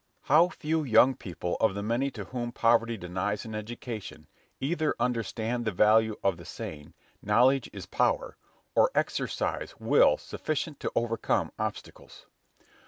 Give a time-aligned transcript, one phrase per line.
[0.21, 4.25] How few young people of the many to whom poverty denies an education,
[4.59, 8.35] either understand the value of the saying, "knowledge is power,"
[8.73, 12.25] or exercise will sufficient to overcome obstacles.